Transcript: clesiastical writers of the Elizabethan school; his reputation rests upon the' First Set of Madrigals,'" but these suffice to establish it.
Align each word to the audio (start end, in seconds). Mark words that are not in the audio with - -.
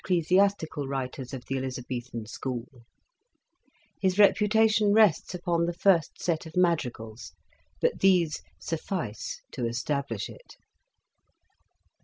clesiastical 0.03 0.87
writers 0.89 1.31
of 1.31 1.45
the 1.45 1.55
Elizabethan 1.55 2.25
school; 2.25 2.65
his 4.01 4.17
reputation 4.17 4.91
rests 4.95 5.35
upon 5.35 5.67
the' 5.67 5.73
First 5.85 6.19
Set 6.19 6.47
of 6.47 6.57
Madrigals,'" 6.57 7.33
but 7.79 7.99
these 7.99 8.41
suffice 8.59 9.41
to 9.51 9.67
establish 9.67 10.27
it. 10.27 10.55